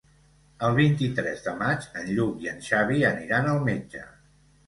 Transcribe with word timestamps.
El 0.67 0.71
vint-i-tres 0.77 1.43
de 1.47 1.51
maig 1.59 1.85
en 2.01 2.09
Lluc 2.19 2.41
i 2.45 2.49
en 2.53 2.65
Xavi 2.69 3.05
aniran 3.13 3.51
al 3.53 3.61
metge. 3.67 4.05